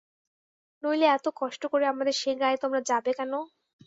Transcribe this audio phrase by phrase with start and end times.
[0.83, 3.33] নইলে এত কষ্ট করে আমাদের সে গাঁয়ে তোমরা যাবে কেন?